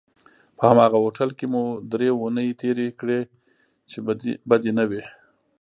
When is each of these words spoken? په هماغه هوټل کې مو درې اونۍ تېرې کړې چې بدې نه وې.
په 0.57 0.63
هماغه 0.69 0.97
هوټل 1.03 1.29
کې 1.37 1.45
مو 1.53 1.63
درې 1.91 2.07
اونۍ 2.19 2.49
تېرې 2.61 2.87
کړې 2.99 3.19
چې 3.89 3.97
بدې 4.49 4.71
نه 4.79 4.83
وې. 4.89 5.03